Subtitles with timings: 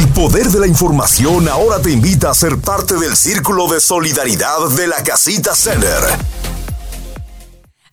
[0.00, 4.70] El poder de la información ahora te invita a ser parte del círculo de solidaridad
[4.74, 6.02] de la Casita Center.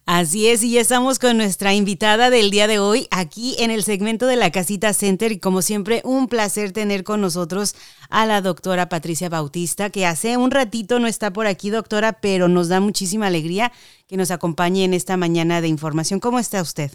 [0.06, 3.84] Así es, y ya estamos con nuestra invitada del día de hoy aquí en el
[3.84, 7.76] segmento de la Casita Center y como siempre un placer tener con nosotros
[8.10, 12.48] a la doctora Patricia Bautista, que hace un ratito no está por aquí, doctora, pero
[12.48, 13.74] nos da muchísima alegría
[14.08, 16.22] que nos acompañe en esta mañana de información.
[16.22, 16.90] ¿Cómo está usted?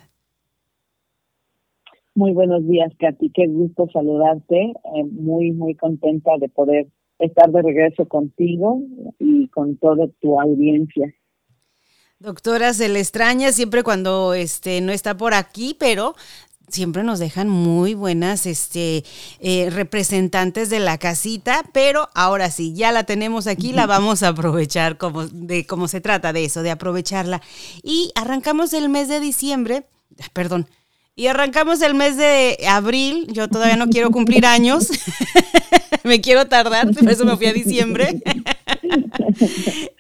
[2.15, 3.31] Muy buenos días, Katy.
[3.31, 4.61] Qué gusto saludarte.
[4.61, 8.83] Eh, muy, muy contenta de poder estar de regreso contigo
[9.19, 11.15] y con toda tu audiencia.
[12.19, 16.15] Doctora, se le extraña siempre cuando este, no está por aquí, pero
[16.69, 19.05] siempre nos dejan muy buenas este,
[19.41, 24.29] eh, representantes de la casita, pero ahora sí, ya la tenemos aquí, la vamos a
[24.29, 27.43] aprovechar como, de cómo se trata de eso, de aprovecharla.
[27.83, 29.85] Y arrancamos el mes de diciembre,
[30.33, 30.67] perdón,
[31.15, 34.89] y arrancamos el mes de abril, yo todavía no quiero cumplir años,
[36.05, 38.23] me quiero tardar, por eso me fui a diciembre.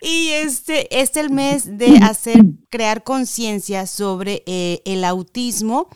[0.01, 5.89] y este, es el mes de hacer, crear conciencia sobre eh, el autismo,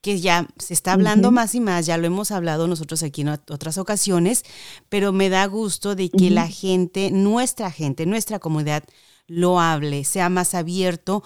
[0.00, 3.28] que ya se está hablando más y más, ya lo hemos hablado nosotros aquí en
[3.28, 4.44] otras ocasiones,
[4.88, 8.84] pero me da gusto de que la gente, nuestra gente, nuestra comunidad,
[9.26, 11.24] lo hable, sea más abierto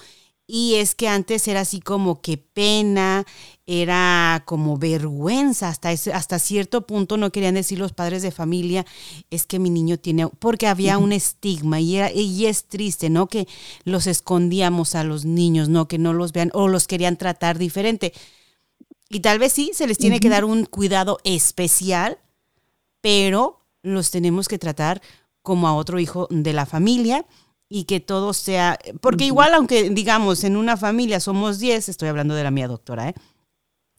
[0.52, 3.24] y es que antes era así como que pena,
[3.66, 8.84] era como vergüenza, hasta, hasta cierto punto no querían decir los padres de familia,
[9.30, 13.28] es que mi niño tiene, porque había un estigma y, era, y es triste, ¿no?
[13.28, 13.46] Que
[13.84, 15.86] los escondíamos a los niños, ¿no?
[15.86, 18.12] Que no los vean o los querían tratar diferente.
[19.08, 22.18] Y tal vez sí, se les tiene que dar un cuidado especial,
[23.00, 25.00] pero los tenemos que tratar
[25.42, 27.24] como a otro hijo de la familia
[27.72, 32.34] y que todo sea, porque igual aunque digamos en una familia somos 10, estoy hablando
[32.34, 33.14] de la mía doctora, ¿eh?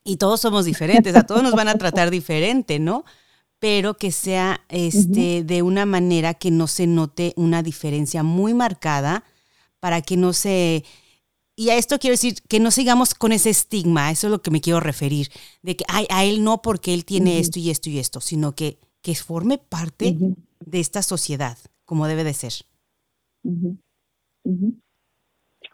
[0.03, 3.05] Y todos somos diferentes, a todos nos van a tratar diferente, ¿no?
[3.59, 9.23] Pero que sea este de una manera que no se note una diferencia muy marcada
[9.79, 10.83] para que no se
[11.55, 14.51] y a esto quiero decir que no sigamos con ese estigma, eso es lo que
[14.51, 15.29] me quiero referir,
[15.61, 18.53] de que ay, a él no porque él tiene esto y esto y esto, sino
[18.53, 20.17] que, que forme parte
[20.59, 22.53] de esta sociedad, como debe de ser.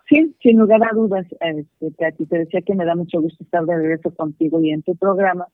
[0.09, 1.91] Sí, sin lugar a dudas, este,
[2.25, 5.47] te decía que me da mucho gusto estar de regreso contigo y en tu programa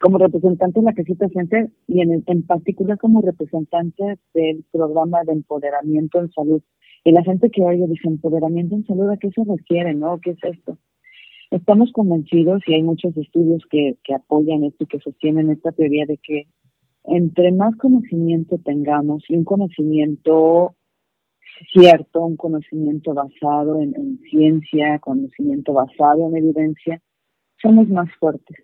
[0.00, 5.32] como representante de la Casita Center y en, en particular como representante del programa de
[5.32, 6.62] empoderamiento en salud.
[7.04, 9.94] Y la gente que oye dice empoderamiento en salud, ¿a qué se refiere?
[9.94, 10.20] ¿No?
[10.20, 10.78] ¿Qué es esto?
[11.50, 16.04] Estamos convencidos y hay muchos estudios que, que apoyan esto y que sostienen esta teoría
[16.06, 16.46] de que
[17.04, 20.74] entre más conocimiento tengamos y un conocimiento
[21.72, 27.00] cierto, un conocimiento basado en, ciencia, conocimiento basado en evidencia,
[27.60, 28.56] somos más fuertes.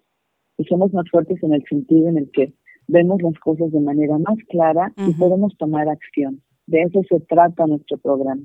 [0.56, 2.52] Y somos más fuertes en el sentido en el que
[2.86, 6.42] vemos las cosas de manera más clara y podemos tomar acción.
[6.66, 8.42] De eso se trata nuestro programa.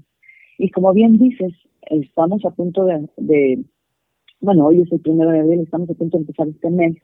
[0.58, 3.64] Y como bien dices, estamos a punto de,
[4.42, 6.96] bueno, hoy es el primero de abril, estamos a punto de empezar este mes,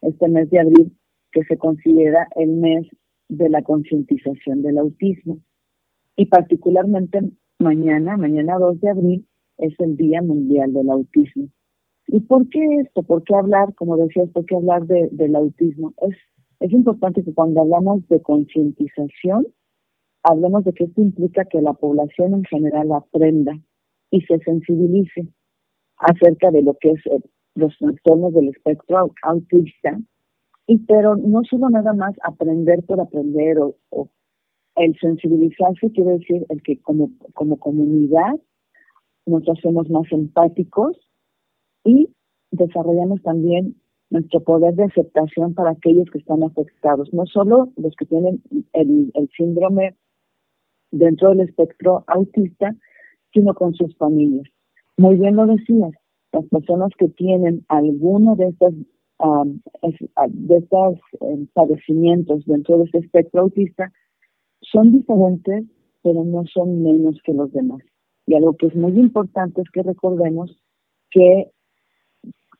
[0.00, 0.92] este mes de abril,
[1.32, 2.86] que se considera el mes
[3.28, 5.38] de la concientización del autismo
[6.16, 7.20] y particularmente
[7.58, 9.28] mañana, mañana 2 de abril,
[9.58, 11.48] es el Día Mundial del Autismo.
[12.08, 13.02] ¿Y por qué esto?
[13.02, 15.92] ¿Por qué hablar, como decías, por qué hablar de, del autismo?
[16.02, 16.16] Es,
[16.60, 19.46] es importante que cuando hablamos de concientización,
[20.22, 23.58] hablemos de que esto implica que la población en general aprenda
[24.10, 25.28] y se sensibilice
[25.98, 27.20] acerca de lo que es eh,
[27.54, 29.98] los trastornos del espectro autista,
[30.68, 34.10] y pero no solo nada más aprender por aprender o, o
[34.76, 38.34] el sensibilizarse quiere decir el que como, como comunidad
[39.26, 40.96] nos hacemos más empáticos
[41.84, 42.08] y
[42.50, 43.74] desarrollamos también
[44.10, 48.42] nuestro poder de aceptación para aquellos que están afectados, no solo los que tienen
[48.72, 49.96] el, síndrome
[50.92, 52.74] dentro del espectro autista,
[53.32, 54.46] sino con sus familias.
[54.96, 55.92] Muy bien lo decías,
[56.32, 58.74] las personas que tienen alguno de estos
[59.18, 59.60] um,
[60.28, 63.92] de estos eh, padecimientos dentro de ese espectro autista
[64.72, 65.64] son diferentes,
[66.02, 67.80] pero no son menos que los demás.
[68.26, 70.56] Y algo que es muy importante es que recordemos
[71.10, 71.50] que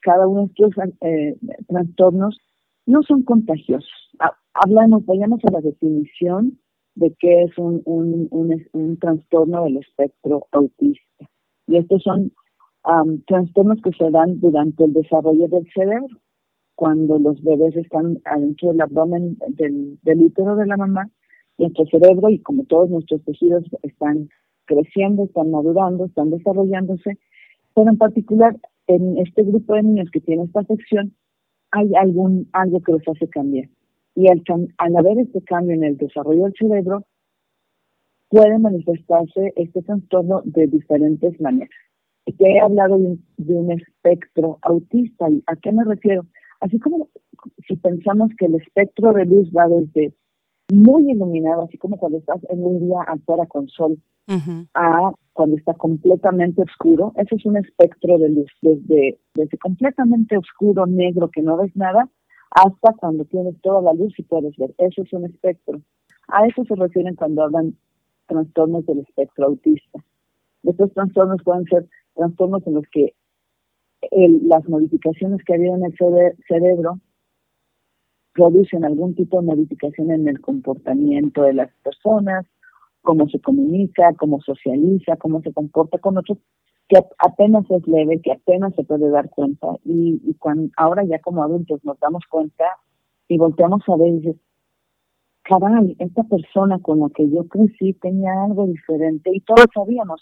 [0.01, 1.37] cada uno de estos eh,
[1.67, 2.39] trastornos
[2.87, 3.91] no son contagiosos.
[4.55, 6.59] Hablamos, vayamos a la definición
[6.95, 8.29] de qué es un, un,
[8.73, 11.29] un, trastorno del espectro autista.
[11.67, 12.33] Y estos son
[13.27, 16.17] trastornos que se dan durante el desarrollo del cerebro,
[16.77, 21.11] cuando los bebés están adentro del abdomen del útero de la mamá
[21.59, 24.29] nuestro cerebro y como todos nuestros tejidos están
[24.67, 27.19] creciendo, están madurando, están desarrollándose,
[27.75, 28.57] pero en particular
[28.87, 31.13] en este grupo de niños que tiene esta afección
[31.71, 33.69] hay algún algo que los hace cambiar.
[34.15, 34.43] Y al,
[34.79, 37.05] al haber este cambio en el desarrollo del cerebro,
[38.29, 41.71] puede manifestarse este trastorno de diferentes maneras.
[42.27, 45.31] Ya he hablado de un, espectro autista.
[45.31, 46.27] ¿Y ¿A qué me refiero?
[46.61, 47.09] Así como
[47.67, 50.13] si pensamos que el espectro de luz va desde
[50.73, 53.99] muy iluminado, así como cuando estás en un día afuera con sol,
[54.75, 60.87] a cuando está completamente oscuro, eso es un espectro de luz, desde, desde completamente oscuro,
[60.87, 62.09] negro, que no ves nada,
[62.51, 64.75] hasta cuando tienes toda la luz y puedes ver.
[64.79, 65.81] Eso es un espectro.
[66.29, 67.77] A eso se refieren cuando hablan
[68.27, 70.01] trastornos del espectro autista.
[70.65, 73.15] Estos trastornos pueden ser trastornos en los que
[74.11, 75.95] las modificaciones que había en el
[76.49, 77.01] cerebro
[78.37, 82.45] producen algún tipo de modificación en el comportamiento de las personas,
[83.01, 86.39] cómo se comunica, cómo socializa, cómo se comporta con otros,
[86.89, 89.69] que apenas es leve, que apenas se puede dar cuenta.
[89.85, 92.65] Y, cuando, ahora ya como adultos nos damos cuenta
[93.27, 94.37] y volteamos a ver y dices,
[95.43, 100.21] caray, esta persona con la que yo crecí tenía algo diferente y todos sabíamos.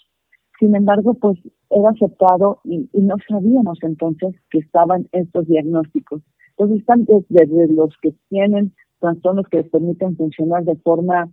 [0.59, 1.37] Sin embargo, pues
[1.69, 6.21] era aceptado y, no sabíamos entonces que estaban estos diagnósticos.
[6.57, 11.29] Entonces están desde, los que tienen trastornos que les permiten funcionar de forma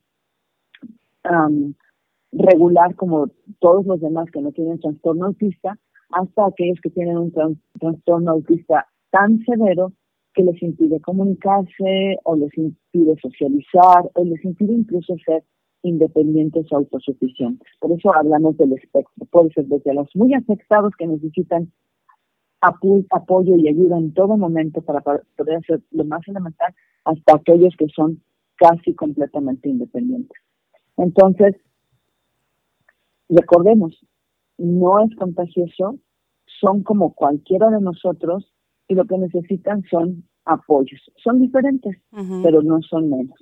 [2.32, 3.28] regular como
[3.60, 5.78] todos los demás que no tienen trastorno autista,
[6.10, 7.32] hasta aquellos que tienen un
[7.78, 9.92] trastorno autista tan severo
[10.34, 15.44] que les impide comunicarse o les impide socializar o les impide incluso ser
[15.82, 17.68] independientes o autosuficientes.
[17.80, 19.26] Por eso hablamos del espectro.
[19.30, 21.70] Puede ser desde los muy afectados que necesitan
[22.62, 26.74] apoyo y ayuda en todo momento para poder hacer lo más elemental,
[27.04, 28.22] hasta aquellos que son
[28.56, 30.38] casi completamente independientes.
[30.96, 31.56] Entonces,
[33.28, 33.98] recordemos,
[34.58, 35.98] no es contagioso,
[36.60, 38.52] son como cualquiera de nosotros
[38.88, 41.00] y lo que necesitan son apoyos.
[41.22, 41.96] Son diferentes,
[42.42, 43.38] pero no son menos.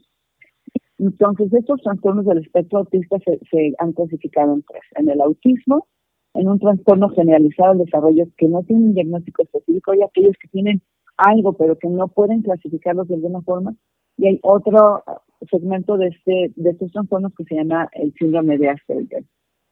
[0.99, 3.17] Entonces, estos trastornos del espectro autista
[3.50, 4.82] se, han clasificado en tres.
[4.96, 5.87] En el autismo,
[6.35, 10.49] en un trastorno generalizado del desarrollo que no tiene un diagnóstico específico, y aquellos que
[10.49, 10.82] tienen
[11.17, 13.75] algo, pero que no pueden clasificarlos de alguna forma.
[14.17, 15.03] Y hay otro
[15.50, 19.25] segmento de, este, de estos trastornos que se llama el síndrome de Asperger.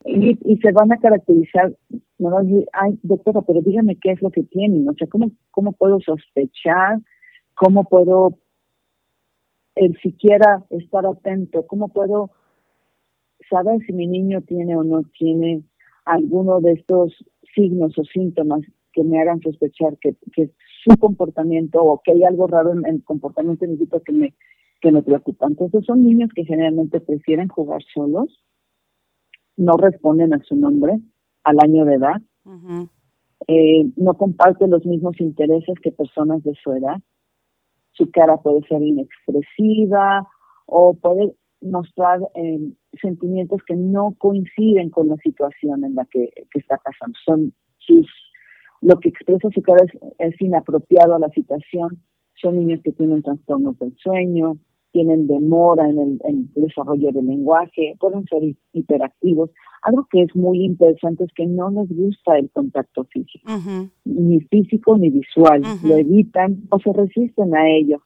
[0.05, 1.75] Y, se van a caracterizar,
[2.19, 5.73] no van a doctora, pero dígame qué es lo que tienen, o sea, ¿cómo, cómo
[5.73, 6.99] puedo sospechar?
[7.55, 8.39] ¿Cómo puedo
[9.75, 11.67] el siquiera estar atento?
[11.67, 12.31] ¿Cómo puedo
[13.51, 15.63] saber si mi niño tiene o no tiene
[16.09, 17.13] alguno de estos
[17.55, 18.63] signos o síntomas
[18.93, 20.51] que me hagan sospechar que, que
[20.85, 24.35] su comportamiento o que hay algo raro en el comportamiento de mi hijo que me,
[24.81, 25.47] que me preocupa?
[25.47, 28.43] Entonces son niños que generalmente prefieren jugar solos,
[29.57, 30.99] no responden a su nombre
[31.45, 32.23] al año de edad,
[33.47, 36.97] eh, no comparten los mismos intereses que personas de su edad,
[37.93, 40.27] su cara puede ser inexpresiva
[40.67, 42.59] o puede mostrar eh,
[43.01, 47.19] sentimientos que no coinciden con la situación en la que, está pasando.
[47.25, 48.07] Son sus,
[48.81, 49.85] lo que expresa su cara
[50.19, 52.03] es, inapropiado a la situación.
[52.41, 54.59] Son niños que tienen trastornos del sueño,
[54.93, 59.51] tienen demora en el, desarrollo del lenguaje, pueden ser hiperactivos.
[59.83, 63.51] Algo que es muy interesante es que no les gusta el contacto físico,
[64.05, 65.63] ni físico ni visual.
[65.83, 68.03] Lo evitan o se resisten a ello.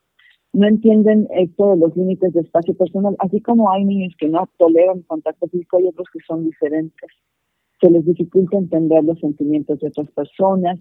[0.52, 4.48] No entienden esto de los límites de espacio personal, así como hay niños que no
[4.58, 7.10] toleran contacto físico, hay otros que son diferentes.
[7.80, 10.78] Se les dificulta entender los sentimientos de otras personas,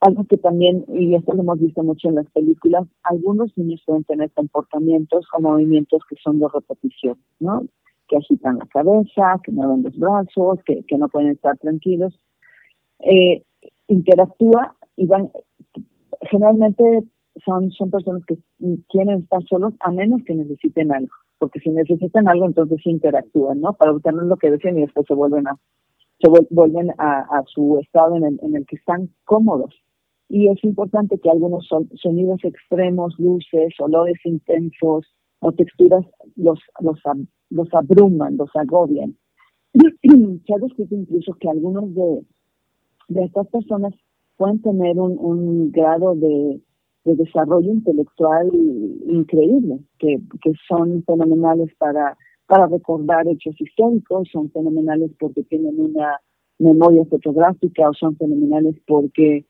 [0.00, 4.04] algo que también, y esto lo hemos visto mucho en las películas, algunos niños pueden
[4.04, 7.64] tener comportamientos o movimientos que son de repetición, ¿no?
[8.08, 12.18] Que agitan la cabeza, que mueven los brazos, que, que no pueden estar tranquilos.
[13.00, 13.42] Eh,
[13.88, 15.30] interactúa y van,
[16.22, 17.04] generalmente
[17.44, 18.36] son, son personas que
[18.88, 23.74] quieren estar solos a menos que necesiten algo, porque si necesitan algo entonces interactúan, ¿no?
[23.74, 25.56] Para obtener lo que desean y después se vuelven a
[26.18, 29.74] se vuelven a, a su estado en el, en el que están cómodos
[30.28, 35.06] y es importante que algunos sonidos extremos, luces, olores intensos
[35.40, 36.98] o texturas los, los,
[37.50, 39.16] los abruman, los agobian.
[39.74, 42.22] Se ha descrito incluso que algunos de,
[43.08, 43.94] de estas personas
[44.36, 46.60] pueden tener un, un grado de,
[47.06, 48.50] de, desarrollo intelectual
[49.06, 56.20] increíble, que, que son fenomenales para, para recordar hechos históricos, son fenomenales porque tienen una
[56.58, 59.44] memoria fotográfica o son fenomenales porque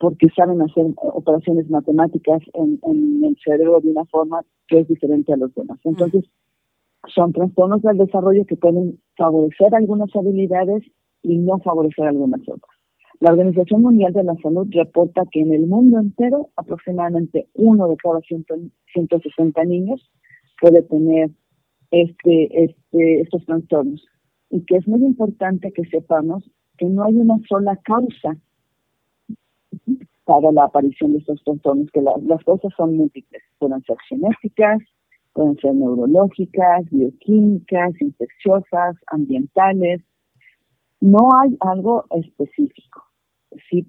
[0.00, 2.80] porque saben hacer operaciones matemáticas en,
[3.22, 5.78] el cerebro de una forma que es diferente a los demás.
[5.84, 6.24] Entonces,
[7.14, 10.84] son trastornos del desarrollo que pueden favorecer algunas habilidades
[11.22, 12.69] y no favorecer algunas otras.
[13.20, 17.96] La Organización Mundial de la Salud reporta que en el mundo entero aproximadamente uno de
[17.98, 20.10] cada 160 niños
[20.58, 21.30] puede tener
[21.90, 24.06] este, este, estos trastornos
[24.48, 28.38] y que es muy importante que sepamos que no hay una sola causa
[30.24, 34.78] para la aparición de estos trastornos, que las cosas son múltiples, pueden ser genéticas,
[35.34, 40.00] pueden ser neurológicas, bioquímicas, infecciosas, ambientales.
[41.00, 43.09] No hay algo específico.
[43.68, 43.86] Si,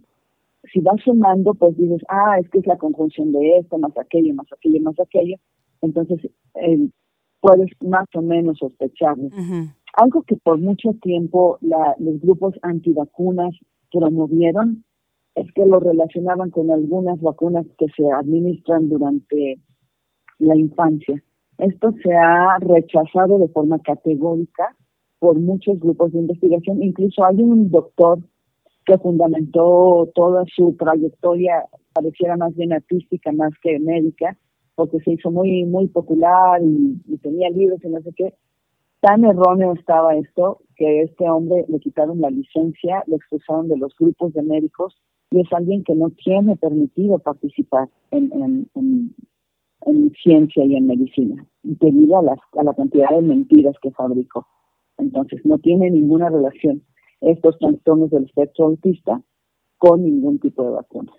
[0.71, 4.33] si vas sumando, pues dices, ah, es que es la conjunción de esto, más aquello,
[4.33, 5.35] más aquello, más aquello.
[5.81, 6.19] Entonces,
[6.55, 6.89] eh,
[7.39, 9.29] puedes más o menos sospecharlo.
[9.93, 13.53] Algo que por mucho tiempo la, los grupos antivacunas
[13.91, 14.85] promovieron
[15.35, 19.59] es que lo relacionaban con algunas vacunas que se administran durante
[20.39, 21.21] la infancia.
[21.57, 24.75] Esto se ha rechazado de forma categórica
[25.19, 26.81] por muchos grupos de investigación.
[26.81, 28.19] Incluso hay un doctor
[28.85, 34.37] que fundamentó toda su trayectoria, pareciera más bien artística más que médica,
[34.75, 38.33] porque se hizo muy muy popular y, tenía libros y no sé qué.
[39.01, 43.77] Tan erróneo estaba esto que a este hombre le quitaron la licencia, lo expulsaron de
[43.77, 44.95] los grupos de médicos
[45.31, 49.15] y es alguien que no tiene permitido participar en, en, en,
[49.85, 54.45] en ciencia y en medicina, debido a, las, a la cantidad de mentiras que fabricó.
[54.97, 56.83] Entonces, no tiene ninguna relación
[57.21, 59.21] estos trastornos del espectro autista
[59.77, 61.11] con ningún tipo de vacuna.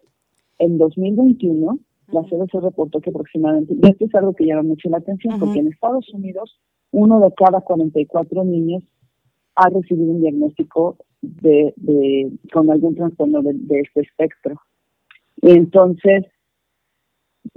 [0.58, 1.78] En 2021,
[2.08, 5.60] la CDC reportó que aproximadamente, y esto es algo que llama mucho la atención, porque
[5.60, 8.82] en Estados Unidos, uno de cada 44 niños
[9.54, 14.60] ha recibido un diagnóstico de, de con algún trastorno de, de este espectro.
[15.40, 16.26] Y entonces,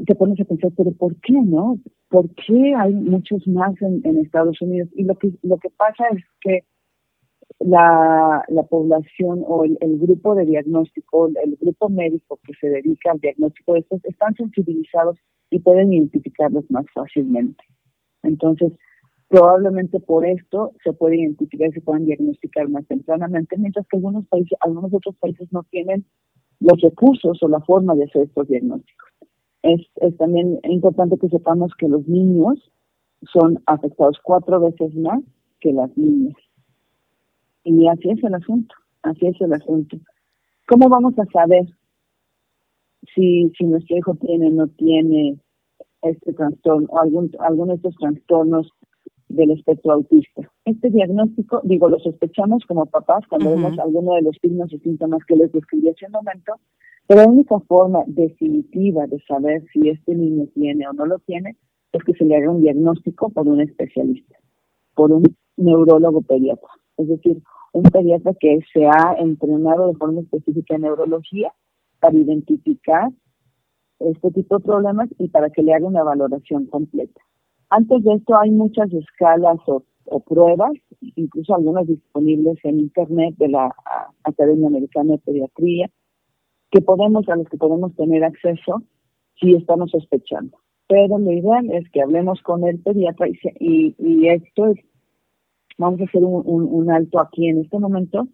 [0.06, 1.80] te pones a pensar, pero ¿por qué no?
[2.10, 4.90] ¿Por qué hay muchos más en, Estados Unidos?
[4.94, 6.64] Y lo que, lo que pasa es que
[7.60, 13.20] la, la población o el, grupo de diagnóstico, el grupo médico que se dedica al
[13.20, 15.18] diagnóstico de estos, están sensibilizados
[15.50, 17.64] y pueden identificarlos más fácilmente.
[18.24, 18.74] Entonces,
[19.28, 24.26] probablemente por esto se puede identificar y se puedan diagnosticar más tempranamente, mientras que algunos
[24.28, 26.06] países, algunos otros países no tienen
[26.60, 29.06] los recursos o la forma de hacer estos diagnósticos
[29.66, 32.72] es, también importante que sepamos que los niños
[33.34, 35.22] son afectados cuatro veces más
[35.60, 36.36] que las niñas.
[37.66, 39.98] Y así es el asunto, así es el asunto.
[40.68, 41.66] ¿Cómo vamos a saber
[43.16, 45.40] si, si nuestro hijo tiene o no tiene
[46.04, 48.72] este trastorno o algún, alguno de estos trastornos
[49.30, 50.44] del espectro autista?
[50.66, 55.26] Este diagnóstico, digo, lo sospechamos como papás cuando vemos alguno de los signos y síntomas
[55.26, 56.54] que les describí hace un momento,
[57.08, 61.58] pero la única forma definitiva de saber si este niño tiene o no lo tiene
[61.94, 64.38] es que se le haga un diagnóstico por un especialista,
[64.94, 65.24] por un
[65.58, 66.70] neurólogo pediatra.
[66.98, 67.42] Es decir,
[67.76, 71.52] un pediatra que se ha entrenado de forma específica en neurología
[72.00, 73.10] para identificar
[74.00, 77.20] este tipo de problemas y para que le haga una valoración completa.
[77.70, 79.84] Antes de esto hay muchas escalas o,
[80.22, 83.76] pruebas, incluso algunas disponibles en Internet de la
[84.24, 85.90] Academia Americana de Pediatría,
[86.72, 88.84] que podemos, a los que podemos tener acceso
[89.38, 90.58] si estamos sospechando.
[90.88, 93.28] Pero lo ideal es que hablemos con el pediatra
[93.60, 94.78] y, y, esto es,
[95.78, 98.28] vamos a hacer un, un, alto aquí en este momento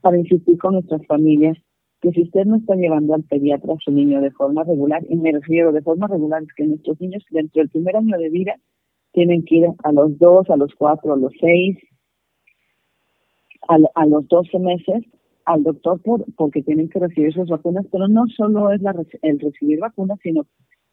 [0.00, 1.56] para insistir con nuestras familias
[2.00, 5.16] que si usted no está llevando al pediatra a su niño de forma regular, y
[5.16, 8.56] me refiero de forma regular, es que nuestros niños dentro del primer año de vida
[9.12, 11.78] tienen que ir a los dos, a los cuatro, a los seis,
[13.68, 15.04] a, a los doce meses
[15.44, 19.40] al doctor por, porque tienen que recibir sus vacunas, pero no solo es la, el
[19.40, 20.46] recibir vacunas, sino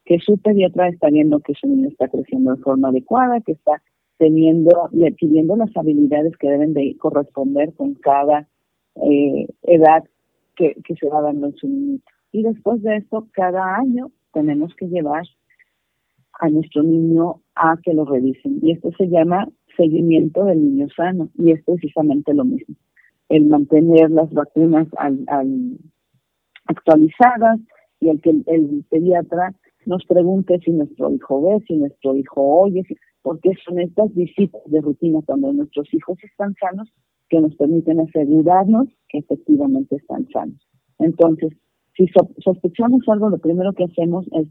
[0.05, 3.81] que su pediatra está viendo que su niño está creciendo de forma adecuada, que está
[4.21, 8.47] teniendo y adquiriendo las habilidades que deben de corresponder con cada
[8.95, 10.03] eh, edad
[10.55, 11.99] que, se va dando en su niño.
[12.31, 15.23] Y después de esto, cada año tenemos que llevar
[16.39, 18.59] a nuestro niño a que lo revisen.
[18.61, 21.29] Y esto se llama seguimiento del niño sano.
[21.39, 22.75] Y es precisamente lo mismo
[23.29, 25.25] el mantener las vacunas al,
[26.65, 27.59] actualizadas
[27.99, 32.83] y el que el, pediatra nos pregunte si nuestro hijo ve, si nuestro hijo oye,
[33.21, 36.91] porque son estas visitas de rutina cuando nuestros hijos están sanos
[37.29, 40.67] que nos permiten asegurarnos que efectivamente están sanos.
[40.99, 41.53] Entonces,
[41.95, 42.07] si
[42.39, 44.47] sospechamos algo, lo primero que hacemos es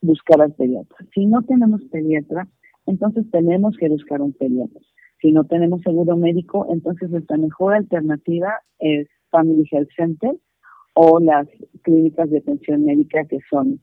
[0.00, 0.96] buscar al pediatra.
[1.14, 2.48] Si no tenemos pediatra,
[2.86, 4.80] entonces tenemos que buscar un pediatra.
[5.20, 10.32] Si no tenemos seguro médico, entonces nuestra mejor alternativa es Family Health Center
[10.94, 11.46] o las
[11.82, 13.80] clínicas de atención médica que son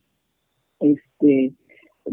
[0.80, 1.54] este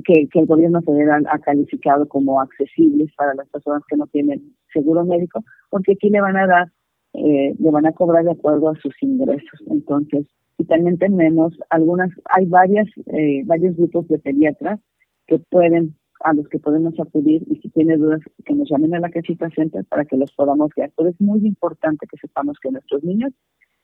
[0.05, 5.05] que, el gobierno federal ha calificado como accesibles para las personas que no tienen seguro
[5.05, 6.73] médico, porque aquí le van a dar
[7.15, 9.63] eh, le van a cobrar de acuerdo a sus ingresos.
[9.71, 10.27] Entonces,
[10.59, 14.81] y también tenemos algunas, hay varias, eh, varios grupos de pediatras
[15.27, 19.01] que pueden, a los que podemos acudir y si tiene dudas que nos llamen a
[19.01, 20.91] la casita center para que los podamos guiar.
[20.95, 23.33] Pero es muy importante que sepamos que nuestros niños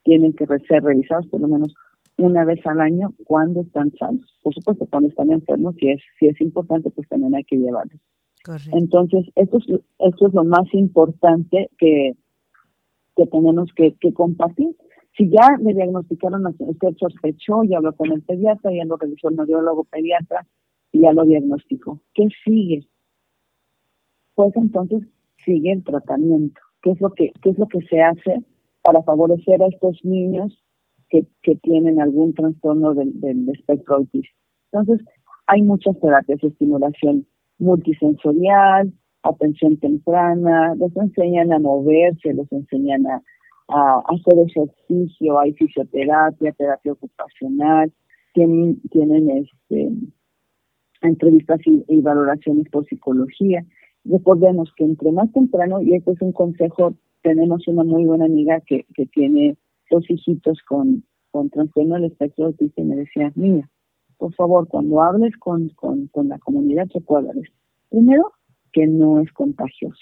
[0.04, 1.74] tienen que ser revisados por lo menos
[2.22, 4.24] una vez al año cuando están sanos.
[4.42, 8.00] Por supuesto, cuando están enfermos, si es, si es importante, pues también hay que llevarlos.
[8.72, 12.12] Entonces, esto es, esto es lo más importante que,
[13.16, 14.76] que tenemos que, que compartir.
[15.16, 19.36] Si ya le diagnosticaron, usted sospechó, ya habló con el pediatra, ya lo revisó el
[19.36, 20.46] neurologo pediatra,
[20.92, 22.00] y ya lo diagnosticó.
[22.14, 22.86] ¿Qué sigue?
[24.34, 25.02] Pues entonces
[25.44, 26.60] sigue el tratamiento.
[26.82, 28.42] ¿Qué es lo que, qué es lo que se hace
[28.82, 30.62] para favorecer a estos niños
[31.42, 34.34] que, tienen algún trastorno del, del espectro autista?
[34.72, 35.06] Entonces,
[35.46, 37.26] hay muchas terapias de estimulación
[37.58, 38.92] multisensorial,
[39.22, 43.22] atención temprana, los enseñan a moverse, los enseñan a,
[43.68, 47.90] hacer ejercicio, hay fisioterapia, terapia ocupacional,
[48.34, 48.80] tienen,
[49.30, 49.90] este,
[51.00, 53.64] entrevistas y, valoraciones por psicología.
[54.04, 58.60] Recordemos que entre más temprano, y esto es un consejo, tenemos una muy buena amiga
[58.60, 59.56] que tiene
[59.92, 63.68] dos hijitos con, con trastorno del espectro autista y me decía, niña,
[64.16, 67.48] por favor, cuando hables con, con, con la comunidad, recuérdales,
[67.90, 68.32] primero,
[68.72, 70.00] que no es contagioso.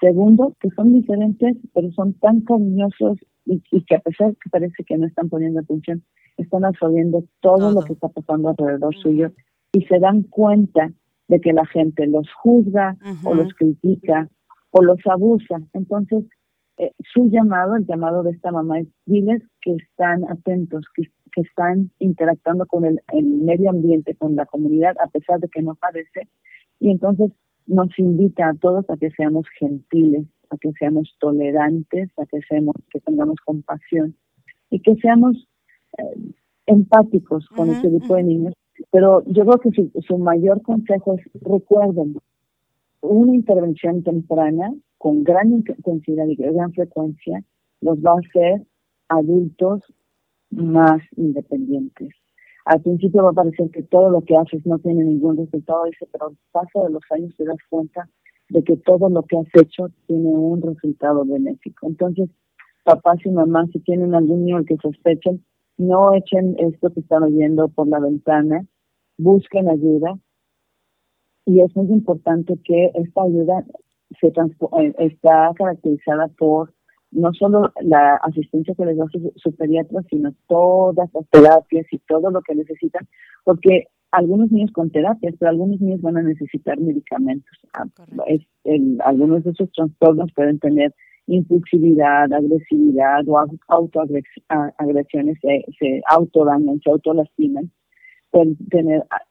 [0.00, 4.98] Segundo, que son diferentes, pero son tan cariñosos y, que a pesar que parece que
[4.98, 6.02] no están poniendo atención,
[6.36, 9.30] están absorbiendo todo, lo que está pasando alrededor suyo
[9.72, 10.90] y se dan cuenta
[11.28, 14.28] de que la gente los juzga o los critica
[14.72, 15.60] o los abusa.
[15.72, 16.24] Entonces,
[16.76, 21.42] eh, su llamado, el llamado de esta mamá es diles que están atentos, que, que
[21.42, 25.76] están interactuando con el, el, medio ambiente, con la comunidad, a pesar de que no
[25.76, 26.28] parece.
[26.80, 27.30] Y entonces
[27.66, 32.74] nos invita a todos a que seamos gentiles, a que seamos tolerantes, a que seamos,
[32.90, 34.16] que tengamos compasión
[34.70, 35.48] y que seamos
[35.98, 36.32] eh,
[36.66, 38.54] empáticos con este tipo de niños.
[38.90, 42.16] Pero yo creo que su, su mayor consejo es recuerden,
[43.00, 47.44] una intervención temprana con gran intensidad y gran frecuencia
[47.82, 48.66] los va a hacer
[49.08, 49.82] adultos
[50.50, 52.14] más independientes
[52.64, 56.08] al principio va a parecer que todo lo que haces no tiene ningún resultado, dice,
[56.10, 58.08] pero al paso de los años te das cuenta
[58.48, 61.86] de que todo lo que has hecho tiene un resultado benéfico.
[61.86, 62.30] Entonces,
[62.84, 65.44] papás y mamás, si tienen algún niño que sospechen,
[65.76, 68.64] no echen esto que están oyendo por la ventana,
[69.18, 70.18] busquen ayuda.
[71.44, 73.66] Y es muy importante que esta ayuda
[74.20, 76.72] se eh, está caracterizada por
[77.14, 79.04] no solo la asistencia que les da
[79.36, 83.06] su, pediatra, sino todas las terapias y todo lo que necesitan,
[83.44, 87.56] porque algunos niños con terapias, pero algunos niños van a necesitar medicamentos.
[87.72, 87.86] Ah,
[89.04, 90.92] algunos de esos trastornos pueden tener
[91.26, 97.70] impulsividad, agresividad o autoagresiones, se, se autodañan, se autolastiman,
[98.30, 99.22] pueden tener ah,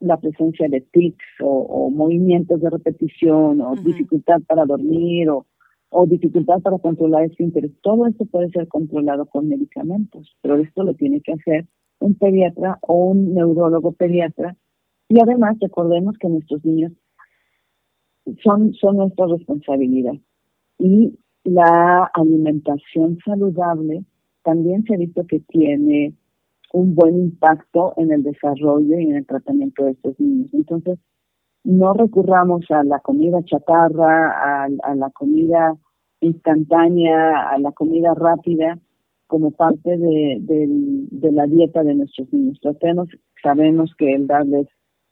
[0.00, 5.46] la presencia de tics o, movimientos de repetición o dificultad para dormir o
[5.90, 7.72] o dificultad para controlar este interés.
[7.82, 11.66] Todo esto puede ser controlado con medicamentos, pero esto lo tiene que hacer
[11.98, 14.56] un pediatra o un neurólogo pediatra.
[15.08, 16.92] Y además recordemos que nuestros niños
[18.42, 20.14] son, son nuestra responsabilidad.
[20.78, 24.04] Y la alimentación saludable
[24.44, 26.14] también se ha visto que tiene
[26.72, 30.50] un buen impacto en el desarrollo y en el tratamiento de estos niños.
[30.52, 30.98] Entonces,
[31.64, 35.76] no recurramos a la comida chatarra, a, la comida
[36.20, 38.78] instantánea, a la comida rápida
[39.26, 42.58] como parte de, la dieta de nuestros niños.
[43.42, 44.66] Sabemos que el darles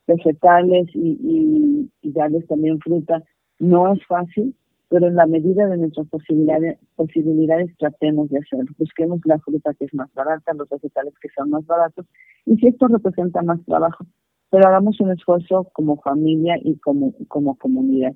[0.07, 3.23] vegetales y, darles también fruta
[3.59, 4.55] no es fácil,
[4.89, 8.73] pero en la medida de nuestras posibilidades, posibilidades tratemos de hacerlo.
[8.79, 12.07] Busquemos la fruta que es más barata, los vegetales que son más baratos,
[12.47, 14.07] y si esto representa más trabajo,
[14.51, 18.15] pero hagamos un esfuerzo como familia y como, como comunidad.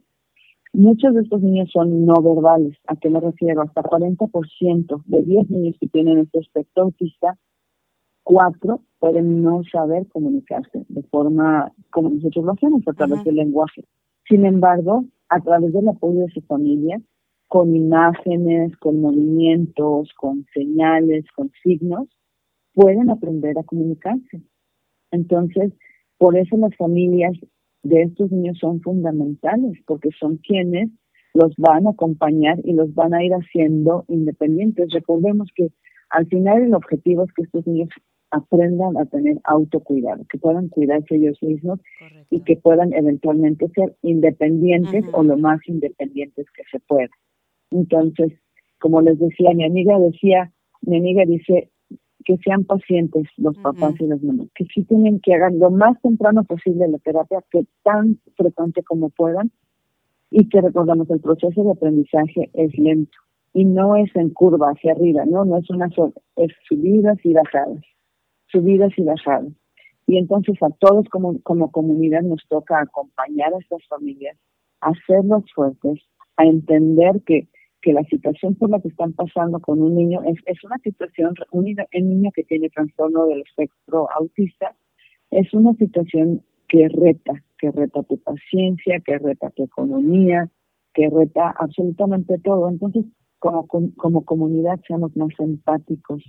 [0.72, 2.78] Muchos de estos niños son no verbales.
[2.86, 3.60] ¿A qué me refiero?
[3.60, 7.36] Hasta 40% de 10 niños que tienen este aspecto autista,
[8.22, 13.84] 4 pueden no saber comunicarse de forma como nosotros lo hacemos, a través del lenguaje.
[14.26, 17.00] Sin embargo, a través del apoyo de su familia,
[17.48, 22.08] con imágenes, con movimientos, con señales, con signos,
[22.74, 24.42] pueden aprender a comunicarse.
[25.10, 25.72] Entonces,
[26.18, 27.32] por eso las familias
[27.82, 30.90] de estos niños son fundamentales, porque son quienes
[31.34, 34.92] los van a acompañar y los van a ir haciendo independientes.
[34.92, 35.68] Recordemos que
[36.10, 37.88] al final el objetivo es que estos niños
[38.32, 41.78] aprendan a tener autocuidado, que puedan cuidarse ellos mismos
[42.30, 47.10] y que puedan eventualmente ser independientes o lo más independientes que se pueda.
[47.70, 48.32] Entonces,
[48.80, 51.70] como les decía, mi amiga decía, mi amiga dice
[52.24, 56.00] que sean pacientes los papás y las mamás, que sí tienen que hagan lo más
[56.02, 59.50] temprano posible la terapia, que tan frecuente como puedan,
[60.30, 63.18] y que recordamos el proceso de aprendizaje es lento
[63.52, 67.34] y no es en curva hacia arriba, no, no es una sola, es subidas y
[67.34, 67.84] bajadas,
[68.52, 69.52] subidas y bajadas.
[70.06, 74.36] Y entonces a todos como, como comunidad nos toca acompañar a estas familias,
[74.80, 76.00] hacerlos fuertes,
[76.36, 77.48] a entender que,
[77.80, 81.34] que la situación por la que están pasando con un niño es, es una situación,
[81.50, 84.74] un, niño que tiene trastorno del espectro autista,
[85.30, 90.48] es una situación que reta, que reta tu paciencia, que reta tu economía,
[90.94, 92.68] que reta absolutamente todo.
[92.68, 93.04] Entonces,
[93.38, 96.22] como, como comunidad, seamos más empáticos,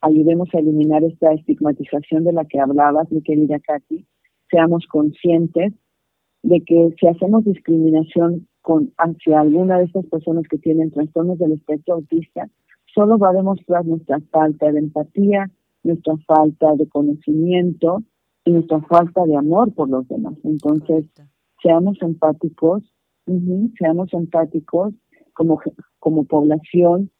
[0.00, 4.06] ayudemos a eliminar esta estigmatización de la que hablabas, mi querida Katy,
[4.50, 5.72] seamos conscientes
[6.42, 11.52] de que si hacemos discriminación con hacia alguna de estas personas que tienen trastornos del
[11.52, 12.48] espectro autista,
[12.94, 15.50] solo va a demostrar nuestra falta de empatía,
[15.82, 18.02] nuestra falta de conocimiento
[18.44, 20.34] y nuestra falta de amor por los demás.
[20.44, 21.06] Entonces,
[21.62, 22.82] seamos empáticos,
[23.78, 24.94] seamos empáticos
[25.34, 25.60] como,
[25.98, 27.10] como población,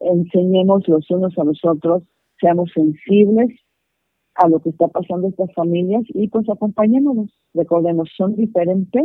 [0.00, 2.02] enseñemos los unos a los otros,
[2.40, 3.50] seamos sensibles
[4.34, 7.30] a lo que está pasando estas familias y pues acompañémonos.
[7.54, 9.04] Recordemos, son diferentes,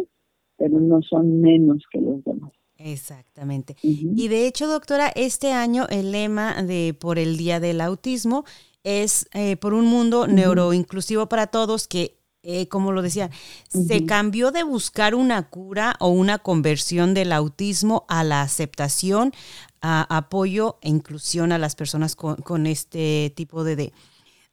[0.58, 2.52] pero no son menos que los demás.
[2.78, 3.76] Exactamente.
[3.82, 8.46] Y de hecho, doctora, este año el lema de por el Día del Autismo
[8.84, 13.30] es eh, por un mundo neuroinclusivo para todos que, eh, como lo decía,
[13.68, 19.34] se cambió de buscar una cura o una conversión del autismo a la aceptación,
[19.82, 23.94] a apoyo e inclusión a las personas con, este tipo de,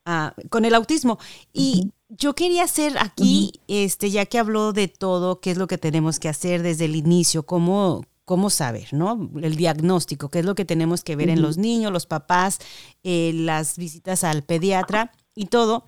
[0.04, 1.18] ah, con el autismo.
[1.52, 5.78] Y yo quería hacer aquí, este, ya que habló de todo, qué es lo que
[5.78, 9.30] tenemos que hacer desde el inicio, cómo, cómo saber, ¿no?
[9.42, 12.58] El diagnóstico, qué es lo que tenemos que ver en los niños, los papás,
[13.02, 15.86] eh, las visitas al pediatra y todo.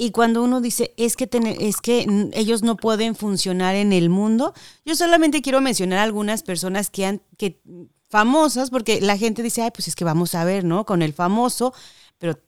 [0.00, 1.28] Y cuando uno dice, es que,
[1.58, 4.54] es que ellos no pueden funcionar en el mundo,
[4.84, 7.60] yo solamente quiero mencionar algunas personas que han, que
[8.08, 10.84] famosas, porque la gente dice, ay, pues es que vamos a ver, ¿no?
[10.86, 11.74] Con el famoso,
[12.18, 12.38] pero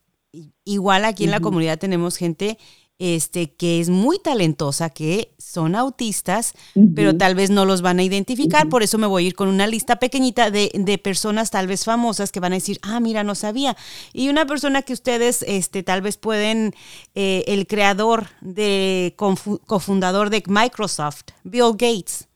[0.64, 2.58] igual aquí en la comunidad tenemos gente
[3.00, 6.52] este, que es muy talentosa, que son autistas,
[6.94, 8.68] pero tal vez no los van a identificar.
[8.68, 11.86] Por eso me voy a ir con una lista pequeñita de, de, personas tal vez
[11.86, 13.74] famosas que van a decir, ah, mira, no sabía.
[14.12, 16.74] Y una persona que ustedes este, tal vez pueden,
[17.14, 22.28] eh, el creador, de, cofundador de Microsoft, Bill Gates.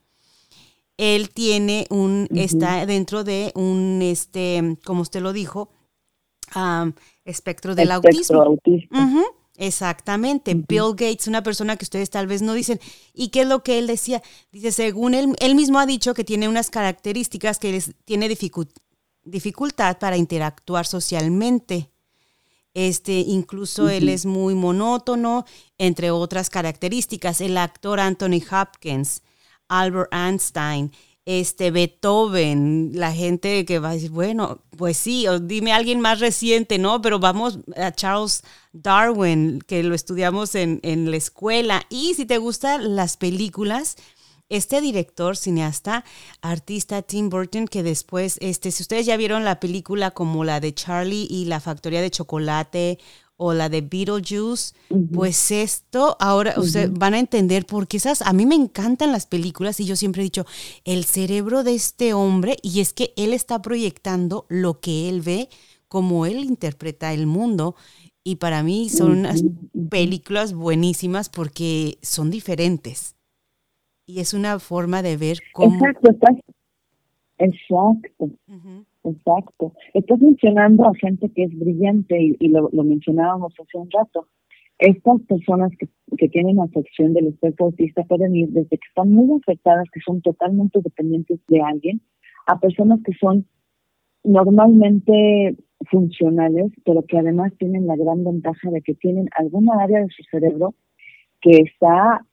[0.97, 5.71] Él tiene un, está dentro de un, este, como usted lo dijo,
[7.25, 8.57] espectro del autismo.
[9.57, 10.55] Exactamente.
[10.55, 12.81] Bill Gates, una persona que ustedes tal vez no dicen.
[13.13, 14.23] ¿Y qué es lo que él decía?
[14.51, 20.17] Dice, según él, él mismo ha dicho que tiene unas características que tiene dificultad para
[20.17, 21.91] interactuar socialmente.
[22.75, 25.45] Este, incluso él es muy monótono,
[25.79, 27.41] entre otras características.
[27.41, 29.23] El actor Anthony Hopkins,
[29.69, 30.93] Albert Einstein,
[31.27, 36.21] este Beethoven, la gente que va a decir, bueno, pues sí, o dime alguien más
[36.21, 37.01] reciente, ¿no?
[37.01, 41.87] Pero vamos a Charles Darwin, que lo estudiamos en, en la escuela.
[41.89, 43.97] Y si te gustan las películas,
[44.51, 46.05] este director, cineasta,
[46.43, 50.75] artista Tim Burton, que después, este, si ustedes ya vieron la película como la de
[50.75, 52.99] Charlie y la factoría de chocolate
[53.37, 54.75] o la de Beetlejuice,
[55.13, 59.81] pues esto ahora ustedes van a entender porque esas a mí me encantan las películas
[59.81, 60.47] y yo siempre he dicho
[60.85, 65.49] el cerebro de este hombre y es que él está proyectando lo que él ve
[65.89, 67.75] como él interpreta el mundo
[68.25, 69.45] y para mí son unas
[69.91, 73.17] películas buenísimas porque son diferentes.
[74.07, 76.53] Y es una forma de ver cómo Exacto, exacto.
[79.05, 79.75] Exacto.
[79.93, 84.29] Estás mencionando a gente que es brillante y, lo, mencionábamos hace un rato.
[84.79, 89.39] Estas personas que, que tienen afección del espectro autista pueden ir desde que están muy
[89.41, 92.01] afectadas, que son totalmente dependientes de alguien,
[92.47, 93.47] a personas que son
[94.25, 95.57] normalmente
[95.91, 100.23] funcionales, pero que además tienen la gran ventaja de que tienen alguna área de su
[100.31, 100.75] cerebro
[101.43, 102.25] que está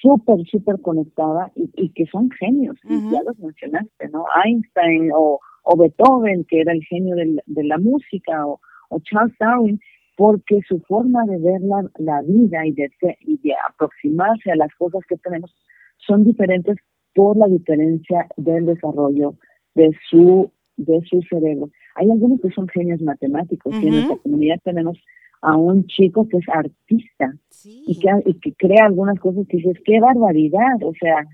[0.00, 4.24] súper, súper conectada y, que son genios, ya los mencionaste, ¿no?
[4.44, 8.60] Einstein o, o Beethoven, que era el genio de la música, o,
[9.02, 9.80] Charles Darwin,
[10.16, 11.60] porque su forma de ver
[11.98, 15.54] la, vida y de, y de aproximarse a las cosas que tenemos
[15.98, 16.76] son diferentes
[17.14, 19.34] por la diferencia del desarrollo
[19.74, 21.70] de su de su cerebro.
[21.94, 24.98] Hay algunos que son genios matemáticos y en nuestra comunidad tenemos
[25.42, 29.76] a un chico que es artista y, que, y que crea algunas cosas que dices,
[29.84, 31.26] qué barbaridad, o sea,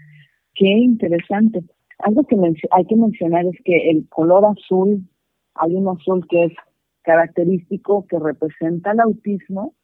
[0.55, 1.62] qué interesante.
[1.99, 2.37] Algo que
[2.71, 5.03] hay que mencionar es que el color azul,
[5.55, 6.53] hay un azul que es
[7.03, 9.75] característico que representa el autismo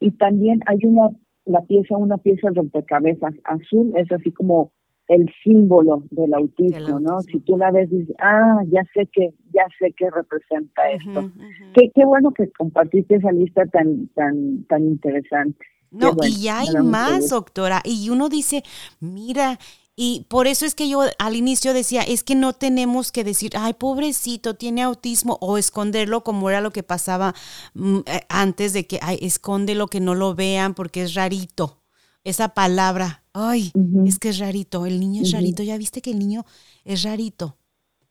[0.00, 1.10] y también hay una
[1.44, 4.72] la pieza una pieza de rompecabezas azul es así como
[5.08, 7.20] el símbolo del autismo, ¿no?
[7.22, 11.30] Si tú la ves dices, ah, ya sé que ya sé que representa esto.
[11.74, 15.58] Qué, qué bueno que compartiste esa lista tan tan tan interesante.
[15.90, 17.82] No, y hay más, doctora.
[17.84, 18.62] Y uno dice,
[19.00, 19.58] mira,
[19.94, 23.52] y por eso es que yo al inicio decía, es que no tenemos que decir,
[23.56, 27.34] ay, pobrecito, tiene autismo, o esconderlo como era lo que pasaba
[27.74, 31.82] mm, eh, antes de que, ay, escóndelo, que no lo vean porque es rarito.
[32.24, 33.72] Esa palabra, ay,
[34.06, 36.46] es que es rarito, el niño es rarito, ya viste que el niño
[36.84, 37.58] es rarito.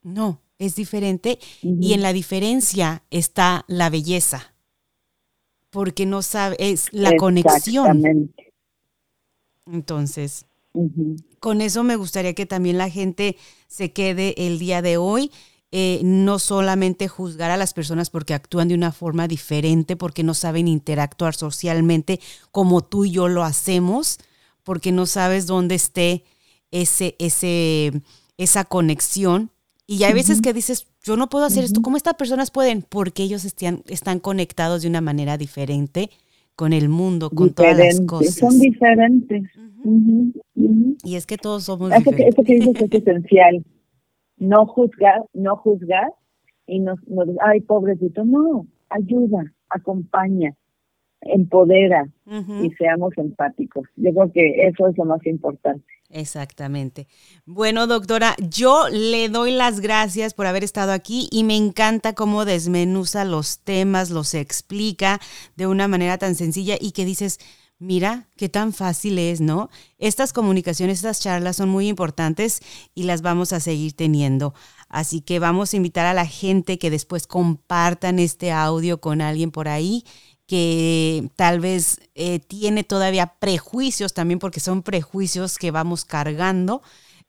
[0.03, 4.53] No, es diferente y en la diferencia está la belleza,
[5.69, 8.33] porque no sabe, es la conexión.
[9.65, 10.45] Entonces,
[11.39, 15.31] con eso me gustaría que también la gente se quede el día de hoy.
[15.73, 20.33] Eh, no solamente juzgar a las personas porque actúan de una forma diferente, porque no
[20.33, 22.19] saben interactuar socialmente
[22.51, 24.17] como tú y yo lo hacemos,
[24.63, 26.25] porque no sabes dónde esté
[26.71, 28.01] ese, ese,
[28.37, 29.49] esa conexión.
[29.87, 32.81] Y hay veces que dices, yo no puedo hacer esto, ¿cómo estas personas pueden?
[32.81, 36.09] Porque ellos están, están conectados de una manera diferente
[36.61, 38.35] con el mundo, con todas las cosas.
[38.35, 39.49] Son diferentes.
[41.03, 43.65] Y es que todos somos eso Que, eso que dices es esencial.
[44.37, 46.13] No juzgar, no juzgar
[46.67, 46.93] y no,
[47.43, 50.53] ay, pobrecito, no, ayuda, acompaña,
[51.21, 53.87] empodera y seamos empáticos.
[53.95, 55.83] Yo creo que eso es lo más importante.
[56.11, 57.07] Exactamente.
[57.45, 62.43] Bueno, doctora, yo le doy las gracias por haber estado aquí y me encanta cómo
[62.43, 65.21] desmenuza los temas, los explica
[65.55, 67.39] de una manera tan sencilla y que dices,
[67.81, 69.71] Mira qué tan fácil es, ¿no?
[69.97, 72.59] Estas comunicaciones, estas charlas son muy importantes
[72.93, 74.53] y las vamos a seguir teniendo.
[74.87, 79.49] Así que vamos a invitar a la gente que después compartan este audio con alguien
[79.49, 80.05] por ahí
[80.51, 86.81] que tal vez eh, tiene todavía prejuicios también, porque son prejuicios que vamos cargando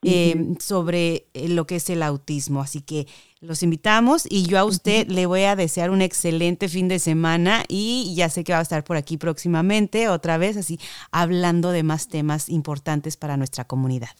[0.02, 2.60] eh, sobre eh, lo que es el autismo.
[2.62, 3.06] Así que
[3.40, 7.62] los invitamos y yo a usted le voy a desear un excelente fin de semana
[7.68, 10.80] y ya sé que va a estar por aquí próximamente otra vez, así
[11.12, 14.16] hablando de más temas importantes para nuestra comunidad.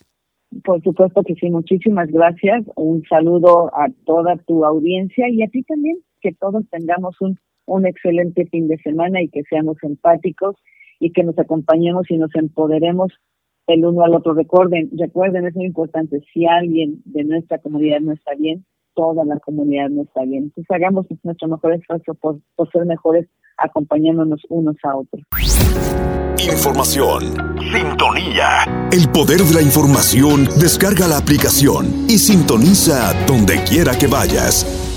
[0.63, 2.63] Por supuesto que sí, muchísimas gracias.
[2.77, 7.37] Un saludo a toda tu audiencia y a ti también, que todos tengamos un,
[7.67, 10.57] un excelente fin de semana y que seamos empáticos
[10.99, 13.13] y que nos acompañemos y nos empoderemos
[13.67, 14.35] el uno al otro.
[14.35, 19.39] Recuerden, recuerden, es muy importante, si alguien de nuestra comunidad no está bien, toda la
[19.39, 20.45] comunidad no está bien.
[20.45, 25.23] Entonces hagamos nuestro mejor esfuerzo por, por ser mejores acompañándonos unos a otros.
[26.39, 27.23] Información.
[27.73, 28.89] Sintonía.
[28.91, 30.45] El poder de la información.
[30.61, 34.92] Descarga la aplicación y sintoniza donde quiera que vayas.